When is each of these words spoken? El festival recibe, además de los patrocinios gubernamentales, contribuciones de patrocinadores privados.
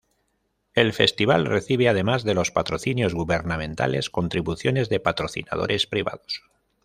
El 0.73 0.93
festival 0.93 1.45
recibe, 1.45 1.87
además 1.87 2.23
de 2.23 2.33
los 2.33 2.49
patrocinios 2.49 3.13
gubernamentales, 3.13 4.09
contribuciones 4.09 4.89
de 4.89 4.99
patrocinadores 4.99 5.85
privados. 5.85 6.41